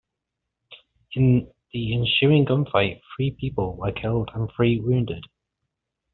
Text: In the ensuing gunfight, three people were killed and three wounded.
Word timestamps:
In 1.13 1.53
the 1.73 1.93
ensuing 1.93 2.45
gunfight, 2.47 3.01
three 3.15 3.29
people 3.39 3.75
were 3.75 3.91
killed 3.91 4.31
and 4.33 4.49
three 4.55 4.79
wounded. 4.79 5.25